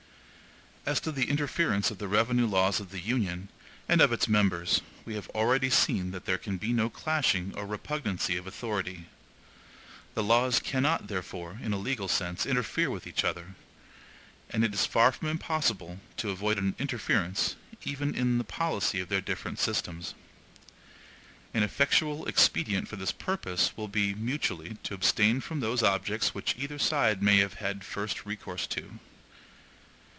As 0.83 0.99
to 1.01 1.11
the 1.11 1.29
interference 1.29 1.91
of 1.91 1.99
the 1.99 2.07
revenue 2.07 2.47
laws 2.47 2.79
of 2.79 2.89
the 2.89 2.99
Union, 2.99 3.49
and 3.87 4.01
of 4.01 4.11
its 4.11 4.27
members, 4.27 4.81
we 5.05 5.13
have 5.13 5.29
already 5.29 5.69
seen 5.69 6.09
that 6.09 6.25
there 6.25 6.39
can 6.39 6.57
be 6.57 6.73
no 6.73 6.89
clashing 6.89 7.53
or 7.55 7.67
repugnancy 7.67 8.35
of 8.35 8.47
authority. 8.47 9.05
The 10.15 10.23
laws 10.23 10.59
cannot, 10.59 11.07
therefore, 11.07 11.59
in 11.63 11.71
a 11.71 11.77
legal 11.77 12.07
sense, 12.07 12.47
interfere 12.47 12.89
with 12.89 13.05
each 13.05 13.23
other; 13.23 13.53
and 14.49 14.65
it 14.65 14.73
is 14.73 14.87
far 14.87 15.11
from 15.11 15.27
impossible 15.27 15.99
to 16.17 16.31
avoid 16.31 16.57
an 16.57 16.75
interference 16.79 17.55
even 17.83 18.15
in 18.15 18.39
the 18.39 18.43
policy 18.43 18.99
of 18.99 19.07
their 19.07 19.21
different 19.21 19.59
systems. 19.59 20.15
An 21.53 21.61
effectual 21.61 22.25
expedient 22.27 22.87
for 22.87 22.95
this 22.95 23.11
purpose 23.11 23.71
will 23.77 23.87
be, 23.87 24.15
mutually, 24.15 24.77
to 24.81 24.95
abstain 24.95 25.41
from 25.41 25.59
those 25.59 25.83
objects 25.83 26.33
which 26.33 26.55
either 26.57 26.79
side 26.79 27.21
may 27.21 27.37
have 27.37 27.53
first 27.83 28.17
had 28.17 28.25
recourse 28.25 28.65
to. 28.65 28.97